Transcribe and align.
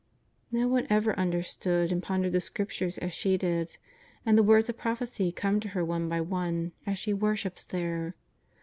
''* 0.29 0.51
No 0.51 0.67
one 0.67 0.87
ever 0.89 1.15
understood 1.15 1.91
and 1.91 2.01
pondered 2.01 2.31
the 2.31 2.41
Scriptures 2.41 2.97
as 2.97 3.13
she 3.13 3.37
did, 3.37 3.77
and 4.25 4.35
the 4.35 4.41
words 4.41 4.67
of 4.67 4.75
prophecy 4.75 5.31
come 5.31 5.59
to 5.59 5.67
her 5.77 5.85
one 5.85 6.09
by 6.09 6.21
one 6.21 6.71
as 6.87 6.97
she 6.97 7.13
worships 7.13 7.67
there. 7.67 8.15